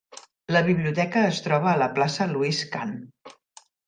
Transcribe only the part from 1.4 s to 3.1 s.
troba a la plaça Louis Kahn.